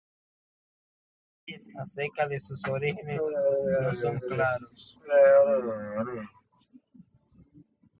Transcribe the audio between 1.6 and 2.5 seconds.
detalles acerca de